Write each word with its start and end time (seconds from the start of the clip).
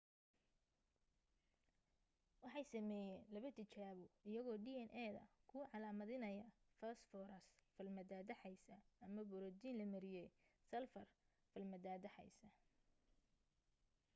waxay 2.43 2.65
sameeyeen 2.71 3.23
laba 3.33 3.49
tijaabo 3.57 4.05
iyagoo 4.29 4.57
dna 4.65 5.07
da 5.17 5.23
ku 5.49 5.57
calaamidanaya 5.71 6.45
foosfaras 6.77 7.45
falmataataxaysa 7.75 8.75
ama 9.05 9.21
booratiin 9.29 9.77
la 9.79 9.85
mariyay 9.93 10.27
salfar 10.69 11.07
falmataataxaysa 11.51 12.45